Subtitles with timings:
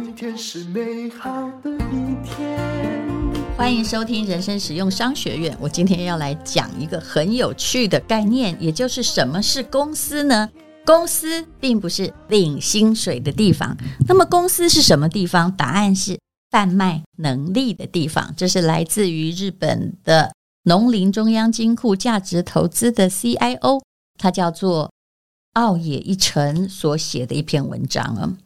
[0.00, 2.56] 今天是美好的一天。
[3.56, 5.58] 欢迎收听人生实用商学院。
[5.60, 10.48] 我今天要来讲一个很有趣的概念，也就是什么是公司呢？
[10.86, 13.76] 公司并不是领薪水的地方。
[14.06, 15.50] 那么公司是什么地方？
[15.56, 16.16] 答案是
[16.48, 18.32] 贩卖能力的地方。
[18.36, 23.82] 这是来自于日本的农林中央金库价值投资的 CIO，
[24.16, 24.92] 他叫做
[25.54, 28.38] 奥野一成所写的一篇文章啊。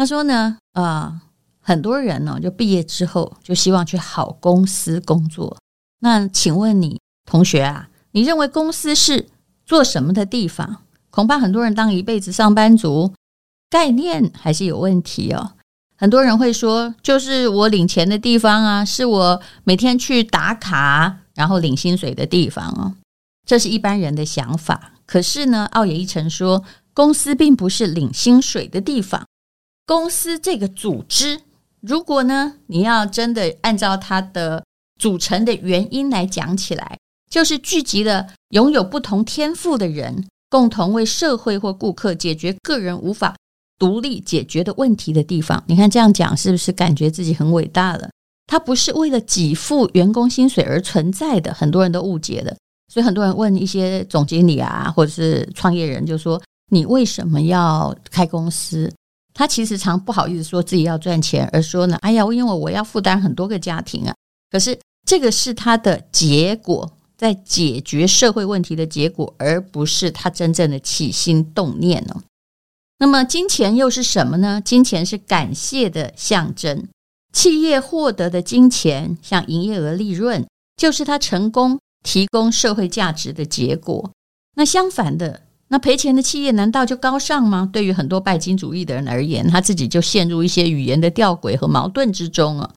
[0.00, 1.20] 他说呢，啊、
[1.60, 5.58] 很多人呢，就毕业之后就希望去好公司工作。
[5.98, 6.98] 那请问你
[7.30, 9.28] 同学啊，你认为公司是
[9.66, 10.78] 做什么的地方？
[11.10, 13.12] 恐怕很多人当一辈子上班族，
[13.68, 15.52] 概念还是有问题哦。
[15.98, 22.94] 很多人会说，就是我领钱的地方啊，是我每天去打卡，然后领薪水的地方哦。
[23.46, 24.94] 这是一般人的想法。
[25.04, 26.64] 可是呢，奥野一成说，
[26.94, 29.26] 公司并不是领薪水的地方。
[29.86, 31.40] 公司这个组织，
[31.80, 34.64] 如果呢，你要真的按照它的
[34.98, 36.98] 组成的原因来讲起来，
[37.30, 43.34] 就是聚集了拥有不同天赋的人，共同为社会或顾客解决个人无法
[43.78, 45.62] 独立解决的问题的地方。
[45.66, 48.10] 你看这样讲是不是感觉自己很伟大了？
[48.46, 52.54] 它不是为了给付员工薪水而存在的，很多人都误解了。
[52.92, 58.92] 所以很多人问一些总经理啊，或者是创业人，就说你为什么要开公司？
[59.40, 64.14] 他其实常不好意思说自己要赚钱，而说呢，哎呀，因为我要负担很多个家庭啊。
[64.50, 72.22] 可是这个是他的结果，在解决社会问题的结果，而不是他真正的起心动念哦。
[72.98, 74.60] 那么金钱又是什么呢？
[74.62, 76.86] 金钱是感谢的象征。
[77.32, 80.46] 企业获得的金钱，像营业额、利润，
[80.76, 84.10] 就是他成功提供社会价值的结果。
[84.56, 85.44] 那相反的。
[85.72, 87.70] 那赔钱的企业难道就高尚吗？
[87.72, 92.68] 对于很多拜金主义的人而言，他自己就陷入一些语言的吊诡和矛盾之中啊。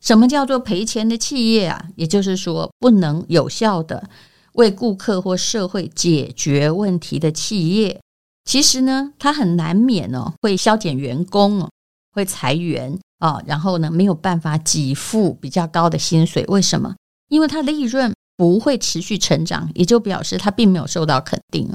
[0.00, 1.86] 什么叫做赔钱的企业啊？
[1.96, 4.08] 也就是说，不能有效的
[4.52, 8.00] 为顾客或社会解决问题的企业，
[8.44, 11.68] 其实呢，它很难免哦，会削减员工，
[12.12, 16.44] 会裁员啊，然后呢，没有办法给付比较高的薪水。
[16.46, 16.94] 为什么？
[17.28, 21.68] 因为它利润不会持续成长，也就表示它并没有受到肯定。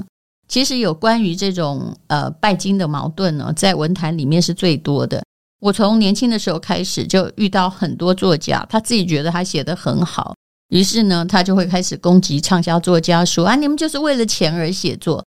[0.52, 5.24] 其实有关于这种呃拜金的矛盾呢，在文坛里面是最多的。
[5.60, 10.34] 我从年轻的时候开始就遇到很多作家，他自己觉得他写得很好，
[10.68, 15.24] 于是呢，他就会开始攻击畅销作家，说啊，你们就是为了钱而写作。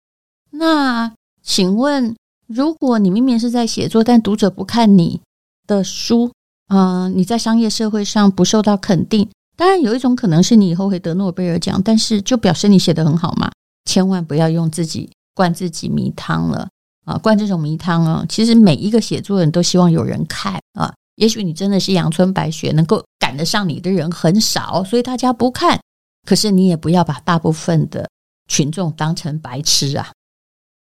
[0.50, 2.16] 那请问，
[2.48, 5.22] 如果你明明是在写作，但读者不看你
[5.68, 6.32] 的书，
[6.70, 13.52] 嗯、你在商业社会上不受到肯定，当然有一种可能是你以后会得诺贝尔奖，但是就表示你写得很好嘛。
[13.86, 16.70] 千万不要用自己灌自己迷汤了
[17.06, 17.18] 啊！
[17.18, 20.94] 灌这种迷汤啊，其实每一个写作人都希望有人看啊。
[21.16, 25.80] 也许你真的是阳春白雪，能够赶得上你的人很少，所以大家不看。
[26.26, 28.10] 可是你也不要把大部分的
[28.48, 30.12] 群众当成白痴啊！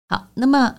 [0.07, 0.75] 好，那么，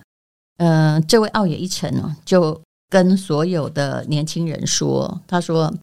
[0.57, 5.73] 嗯、这位奥野一成呢，就跟所有的年轻人说，他说：“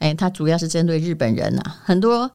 [0.00, 2.30] 哎，他主要是针对日本人啊，很多。”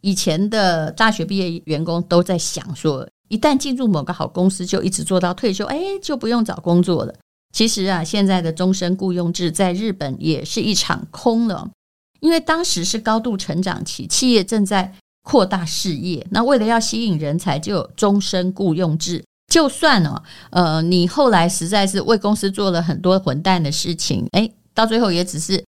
[0.00, 7.14] 以前的大学毕业员工都在想说，一旦进入某个好公司，就一直做到退休，哎，就不用找工作了。
[7.52, 11.68] 其实啊，现在的终身雇佣制在日本也是一场空了，
[12.20, 14.94] 因为当时是高度成长期，企业正在
[15.24, 19.24] 扩大事业，那为了要吸引人才，就有终身雇佣制。
[19.52, 25.64] 就算哦，呃，你后来实在是为公司做了很多混蛋的事情，哎，到最后也只是。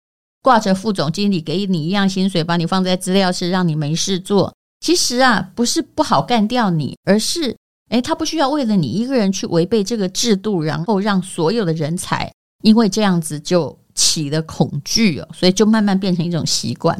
[0.45, 4.53] 挂着副总经理给你一样薪水，把你放在资料室，让你没事做。
[4.79, 7.57] 其实啊，不是不好干掉你，而是
[7.89, 16.95] 诶，他不需要为了你一个人去违背这个制度，然后让所有的人才因为这样子就起了恐惧哦，所以就慢慢变成一种习惯。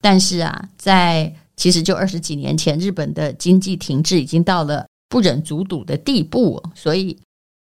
[0.00, 7.14] 但是啊，在其实就二十几年前，日本的经济停滞已经到了不忍卒睹的地步，所以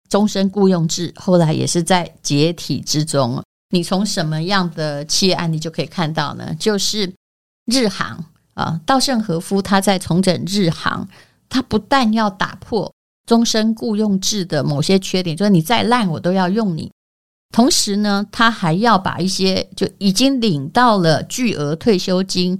[0.08, 3.42] 终身雇佣制后来也是在解体之中。
[3.74, 6.54] 你从什么样的企业案例就可以看到呢？
[6.56, 7.12] 就是
[7.66, 8.24] 日航
[8.54, 11.08] 啊，稻盛和夫他在重整日航，
[11.48, 12.92] 他不但要打破
[13.26, 16.92] 终身雇佣制的某些缺点，就是你再烂我都要用你。
[17.52, 22.58] 同时呢，他还要把一些就已经领到了巨额退休金，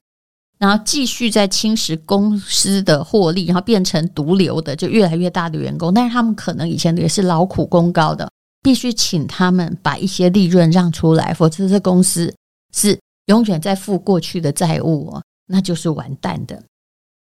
[0.59, 5.95] 然后继续在侵蚀公司的获利，然后变成毒瘤的，就越来越大的员工。
[5.95, 8.29] 但是他们可能以前也是劳苦功高的。
[8.65, 12.35] 必须请他们把一些利润让出来，否则这公司
[12.73, 16.65] 是永远在付过去的债务哦，那就是完蛋的。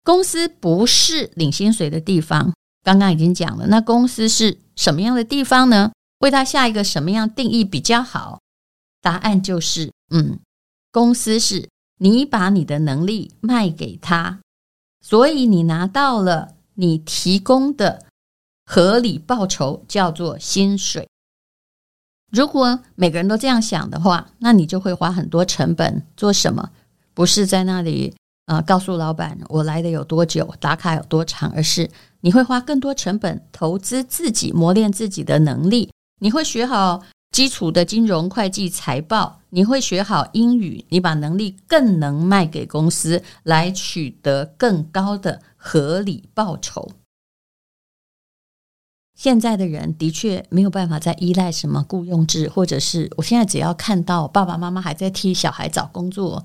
[0.02, 2.54] 公司不是领薪水的地方，
[2.84, 3.68] 刚刚已经讲了。
[3.68, 5.92] 那公司是什么样的地方呢？
[6.20, 8.40] 为他下一个什么样定义比较好？
[9.02, 10.40] 答案就是，嗯，
[10.94, 11.68] 公司是
[12.00, 14.40] 你把你的能力卖给他，
[15.02, 18.06] 所以你拿到了你提供的
[18.66, 21.10] 合理报酬，叫做薪水。
[22.36, 26.70] 如果每个人都这样想的话，那你就会花很多成本做什么？
[27.14, 28.14] 不是在那里
[28.48, 31.90] 呃告诉老板我来的有多久，打卡有多长，而是
[32.20, 35.90] 你会花更多成本投资自己，磨练自己的能力。
[36.20, 46.92] 你会学好基础的金融、会计、财报，你会学好英语，你把能力更能卖给公司，来取得更高的合理报酬。
[49.16, 56.44] 现在的人的确没有办法再依赖什么雇佣制，或者是我现在只要看到爸爸妈妈还在替小孩找工作，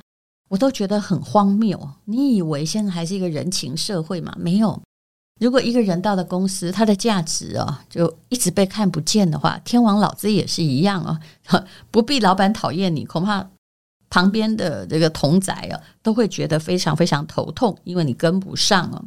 [0.48, 1.90] 我都觉得很荒谬。
[2.04, 4.32] 你以为现在还是一个人情社会吗？
[4.38, 4.80] 没有。
[5.40, 11.18] 如果一个人到了公司，他的价值啊、就一直被看不见的话，天王老子也是一样啊、
[11.90, 13.50] 不必老板讨厌你，恐怕
[14.10, 19.02] 旁边的这个同侪啊，都会觉得非常非常头痛，因为你跟不上啊。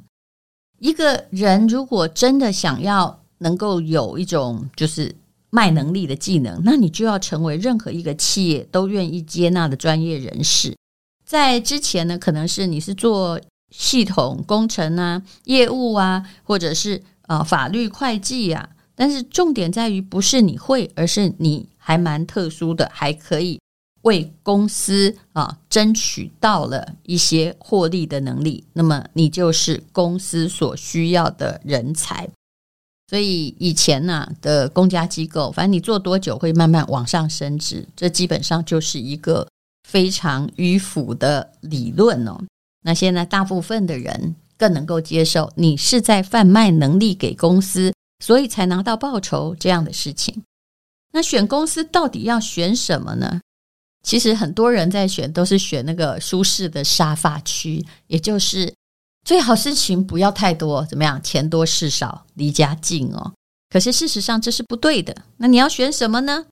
[0.80, 5.13] 一个人如果真的想要，能够有一种就是
[5.51, 10.75] 卖能力的技能，那你就要成为任何一个企业都愿意接纳的专业人士。
[11.25, 23.60] 在之前呢，可能是你是做系统工程啊、业务啊，或者是呃法律会计啊，但是重点在于不是你会，而是你还蛮特殊的，还可以
[24.04, 28.63] 为公司啊争取到了一些获利的能力。
[28.74, 32.30] 那么你就是公司所需要的人才。
[33.13, 39.48] 所以以前呢、啊、的公家机构，反正你做多久会慢慢往上升职，这基本上就是一个
[39.88, 42.36] 非常迂腐的理论哦。
[42.81, 47.94] 那现在大部分的人更能够接受你是在贩卖能力给公司，
[48.25, 50.42] 所以才拿到报酬这样的事情。
[51.12, 53.39] 那选公司到底要选什么呢？
[54.01, 58.74] 其实很多人在选都是选那个舒适的沙发区，也就是。
[59.24, 61.22] 最好事情不要太多，怎么样？
[61.24, 63.34] 钱多事少，离家近哦。
[63.70, 65.16] 可是事实上这是不对的。
[65.38, 66.46] 那你要选什么呢？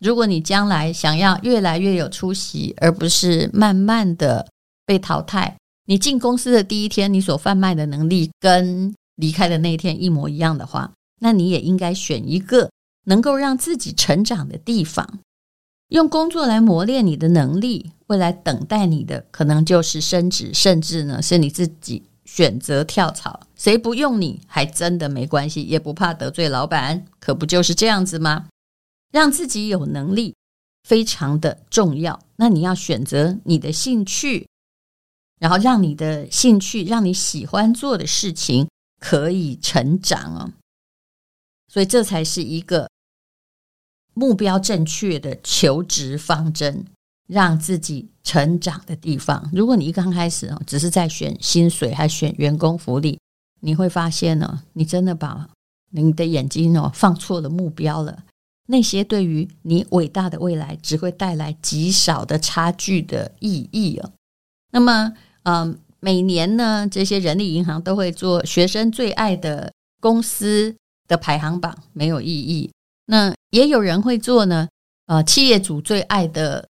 [0.00, 4.46] 如果你将来想要越来越有出息，而不是慢慢的
[4.84, 5.56] 被淘汰，
[5.86, 12.68] 你进公司的第一天，你所贩卖的能力跟离开的那一天一模一样的话，那你也应该选一个
[13.04, 15.20] 能够让自己成长的地方，
[15.88, 17.92] 用工作来磨练你的能力。
[18.08, 22.02] 未来等待你的可能就是升职，甚至呢是你自己。
[22.36, 28.48] 选择跳槽，谁不用你还真的没关系，也不怕得罪老板，可不就是这样子吗？
[29.10, 30.34] 让自己有能力
[30.82, 32.22] 非常的重要。
[32.36, 34.46] 那你要选择你的兴趣，
[35.40, 38.68] 然后让你的兴趣，让你喜欢做的事情
[39.00, 40.52] 可以成长哦。
[41.72, 42.90] 所以这才是一个
[44.12, 46.84] 目标正确的求职方针。
[47.26, 49.50] 让自己成长的地方。
[49.52, 53.18] 如果你一刚开始哦，只是在选薪水，还选员工福利，
[53.60, 55.48] 你会发现呢，你真的把
[55.90, 58.24] 你的眼睛哦放错了目标了。
[58.68, 64.12] 那些对于你伟大的未来只会带来极少的差距的意义哦。
[64.72, 65.12] 那么，
[65.44, 70.74] 嗯，每年呢，这些人力银行都会做学生最爱的公司
[71.06, 72.70] 的排行榜，没有意义。
[73.06, 74.68] 那也有人会做呢，
[75.06, 76.68] 呃，企业主最爱的。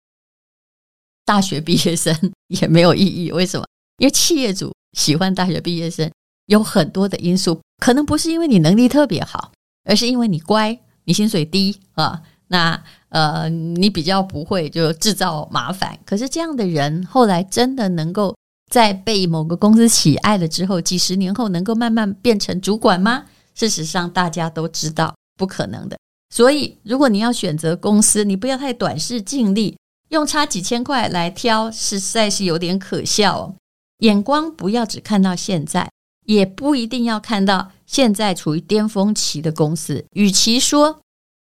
[1.31, 2.13] 大学毕业生
[2.61, 3.65] 也没有意义，为什么？
[3.99, 6.11] 因为企业主喜欢大学毕业生
[6.47, 9.53] 有很多的因素，可能不是因为你能力特别好，
[9.85, 15.97] 而是因为你乖，你薪水低啊，那呃你比较不会就制造麻烦。
[16.05, 18.35] 可是这样的人后来真的能够
[18.69, 23.27] 在被某个公司喜爱了之后，几十年后能够慢慢变成主管吗？
[23.55, 25.97] 事实上大家都知道不可能的。
[26.35, 29.77] 所以如果你要选择公司，你不要太短视尽力。
[30.11, 33.55] 用差几千块来挑，实在是有点可笑哦。
[33.99, 35.90] 眼光不要只看到现在，
[36.26, 40.05] 也不一定要看到现在处于巅峰期的公司。
[40.12, 41.00] 与其说，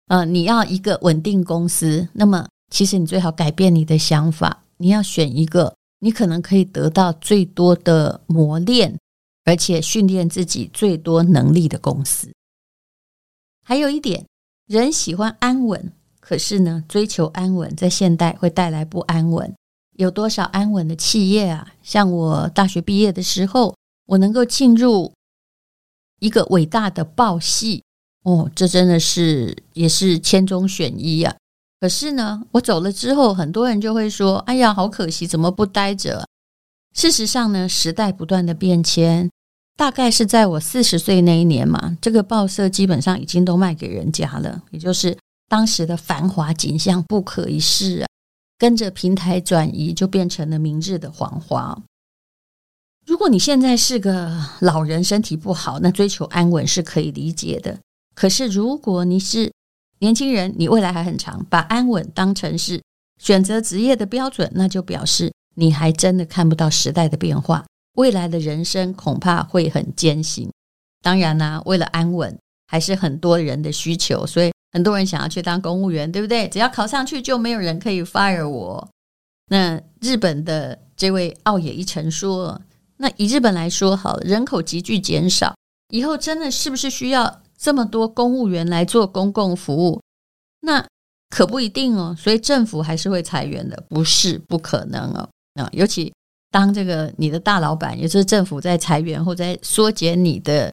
[0.09, 8.99] 呃，你要一个稳定公司，那么其实你最好改变你的想法，你要选一个你可能可以得到最多的磨练，
[9.45, 12.33] 而且训练自己最多能力的公司。
[13.65, 14.27] 还有一点，
[14.67, 15.93] 人喜欢安稳。
[16.31, 19.53] 可是呢，追求安稳在现代会带来不安稳。
[19.97, 21.67] 有多少安稳的企业啊？
[21.83, 23.75] 像我大学毕业的时候，
[24.07, 25.13] 我能够进入
[26.21, 27.83] 一个伟大的报系，
[28.23, 31.35] 哦，这真的是也是千中选一啊。
[31.81, 36.25] 可是呢，我走了之后，很多人就会说：“哎呀，好可惜，怎么不待着？”
[36.95, 39.29] 事实上呢，时代不断的变迁，
[39.77, 45.19] 大概是在我四十岁那一年嘛，这个报社基本上已经都卖给人家了，也就是
[45.51, 48.07] 当时的繁华景象不可一世啊。
[48.57, 51.83] 跟着平台转移，就变成了明日的黄花。
[53.07, 57.79] 如果你现在是个老人，身体不好，那追求安稳是可以理解的。
[58.15, 59.51] 可是如果你是
[59.99, 62.81] 年轻人，你未来还很长，把安稳当成是
[63.19, 67.65] 选择职业的标准，那就表示你还真的看不到时代的变化。
[67.95, 70.51] 未来的人生恐怕会很艰辛。
[71.03, 76.49] 当然啦、为了安稳，还是很多人的需求，所以很多人想要去当公务员，对不对？
[76.49, 78.89] 只要考上去，就没有人可以 fire 我。
[79.49, 82.61] 那日本的这位奥野一成说
[82.99, 85.55] ：“那以日本来说，好了，人口急剧减少，
[85.89, 90.01] 以后真的是不是需要这么多公务员来做公共服务？
[90.61, 90.87] 那
[91.31, 92.15] 可不一定哦。
[92.19, 95.29] 所以政府还是会裁员的，不是不可能哦。
[95.55, 96.13] 啊，尤其。”
[96.53, 100.69] 当这个你的大老板，也就是政府在裁员或在缩减你的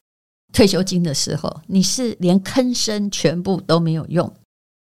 [0.52, 4.32] 退休金的时候，你是连吭声全部都没有用。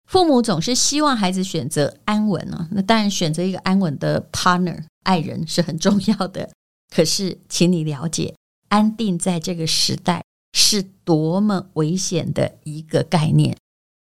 [0.07, 6.51] 父母总是希望孩子选择安稳啊，那当然选择一个安稳的 partner 爱人是很重要的。
[6.95, 8.35] 可是，请你了解，
[8.69, 13.57] 安定在这个时代是多么危险的一个概念。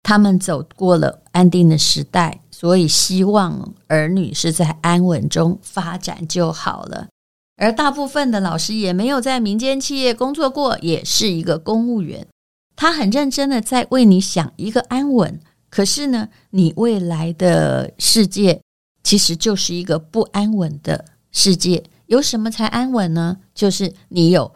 [0.03, 2.41] 他们走过了安定的时代。
[2.51, 7.09] 所以，希望儿女是在安稳中发展就好了。
[7.57, 12.27] 而大部分的老师也没有在民间企业工作过，也是一个公务员。
[12.75, 15.39] 他很认真的在为你想一个安稳。
[15.69, 18.61] 可是呢，你未来的世界
[19.03, 21.83] 其实就是一个不安稳的世界。
[22.07, 23.37] 有什么才安稳呢？
[23.53, 24.53] 就是你有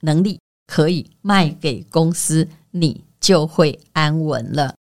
[0.00, 4.74] 能力可以卖给公司，你就会安稳了。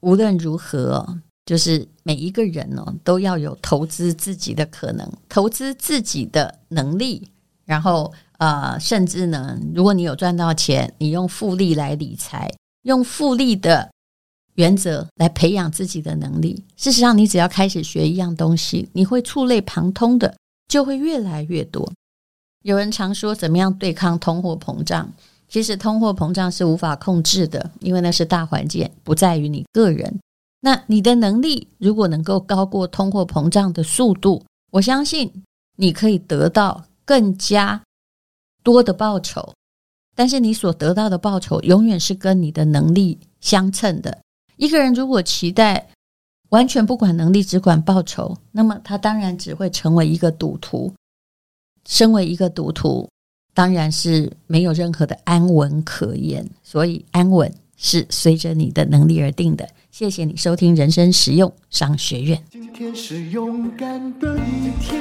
[0.00, 7.26] 无论如何，就是每一个人呢，都要有投资自己的可能，投资自己的能力，
[7.64, 13.88] 然后呃，甚至呢，如果你有赚到钱，你用复利来理财，用复利的
[14.56, 16.62] 原则来培养自己的能力。
[16.76, 20.36] 事实上，你只要开始学一样东西，你会触类旁通的，
[20.68, 21.90] 就会越来越多。
[22.64, 25.08] 有人常说，怎么样对抗通货膨胀？
[25.48, 30.18] 其实通货膨胀是无法控制的，因为那是大环境，不在于你个人。
[30.60, 35.30] 那你的能力如果能够高过通货膨胀的速度，我相信
[35.76, 37.82] 你可以得到更加
[38.62, 39.54] 多的报酬。
[40.14, 44.18] 但是你所得到的报酬永远是跟你的能力相称的。
[44.56, 45.88] 一个人如果期待
[46.48, 50.92] 完全不管能力，只管报酬，那么他当然只会成为一个赌徒。
[51.86, 53.08] 身为一个赌徒。
[53.54, 59.66] 当然是没有任何的安稳可言，所以安稳是随着你的能力而定的。
[59.98, 62.38] 谢谢你收听人生实用商学院。
[62.50, 63.88] 今天是勇敢
[64.20, 65.00] 的一天，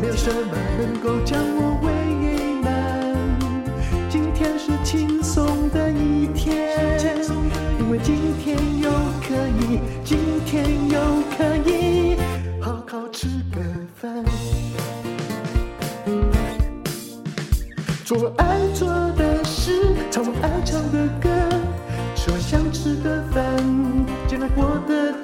[0.00, 1.69] 没有什么能够将我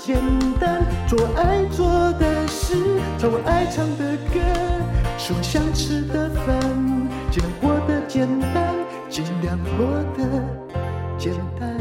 [0.06, 0.16] 简
[0.60, 0.86] 单。
[1.08, 2.76] 做爱做的事，
[3.18, 4.38] 唱我爱唱的歌，
[5.18, 6.60] 吃我想吃的饭，
[7.28, 8.72] 尽量过得简单，
[9.10, 9.84] 尽量过
[10.16, 10.40] 得
[11.18, 11.76] 简单。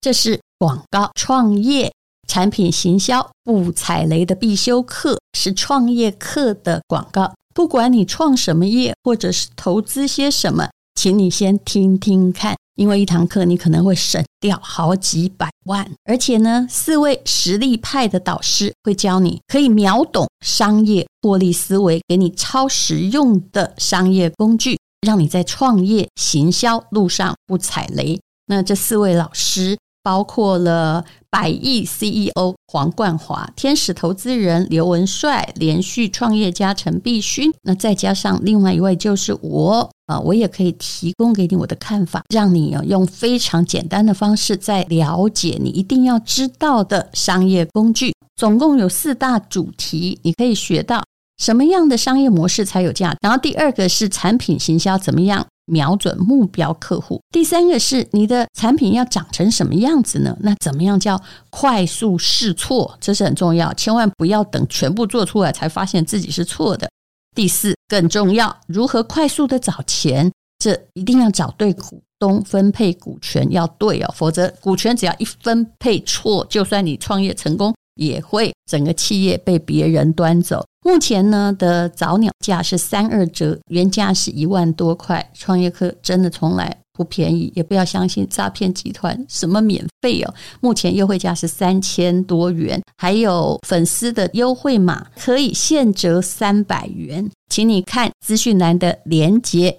[0.00, 1.92] 这是广告创业。
[2.26, 7.34] 产品行销不踩雷的必修课是创业课的广告。
[7.54, 15.90] 不管你创什么业，或者是投资些什么，请你先听听看，因为一堂课你可能会省掉好几百万。
[16.04, 28.20] 而且呢，四位实力派的导师会教你可以秒懂商业获利思维，给你超实用的商业工具，让你在创业行销路上不踩雷。
[28.46, 29.76] 那这四位老师。
[30.04, 39.88] 包括了百亿 CEO 黄冠华、天使投资人刘文帅、连续创业家陈必勋，那再加上另外一位就是我
[40.20, 48.12] 我也可以提供给你我的看法，让你用非常简单的方式在了解你一定要知道的商业工具。
[48.36, 51.02] 总共有四大主题，你可以学到
[51.38, 53.14] 什么样的商业模式才有价。
[53.20, 55.46] 然后第二个是产品行销怎么样？
[55.66, 57.20] 瞄准目标客户。
[57.32, 60.36] 第三个是你的产品要长成什么样子呢？
[60.40, 62.98] 那怎么样叫快速试错？
[63.00, 66.90] 这是很重要，千万不要等全部做出来才发现自己是错的。
[67.34, 70.32] 第四更重要，如何快速的找钱？
[70.58, 80.64] 这一定要找对股东，分配股权要对哦，否则股权只要一分配错，就算你创业成功，也会整个企业被别人端走。
[80.86, 85.30] 目前呢的早鸟价是三二折，原价是一万多块。
[85.34, 90.34] 创业课真的从来不便宜，也不要相信诈骗集团什么免费哦。
[90.60, 99.78] 目前优惠价是三千多元，还有粉丝的优惠码可以现折三百元，请你看资讯栏的链接